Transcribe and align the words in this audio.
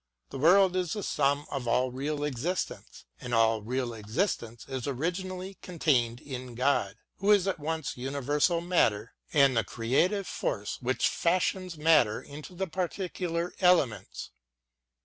The 0.31 0.39
world 0.39 0.75
is 0.75 0.93
the 0.93 1.03
sum 1.03 1.45
of 1.51 1.67
all 1.67 1.91
real 1.91 2.23
existence, 2.23 3.05
and 3.19 3.35
all 3.35 3.61
real 3.61 3.93
existence 3.93 4.65
is 4.67 4.87
originally 4.87 5.59
contained 5.61 6.19
in 6.21 6.55
God, 6.55 6.95
who 7.17 7.29
is 7.29 7.47
at 7.47 7.59
once 7.59 7.97
universal 7.97 8.61
matter 8.61 9.13
and 9.31 9.55
the 9.55 9.63
creative 9.63 10.27
no 10.41 10.49
WORDSWORTH 10.49 10.61
AS 10.63 10.73
A 10.73 10.73
TEACHER 10.73 10.79
force 10.79 10.81
which 10.81 11.07
fashions 11.07 11.77
matter 11.77 12.19
into 12.19 12.55
the 12.55 12.65
particular 12.65 13.53
elements. 13.59 14.31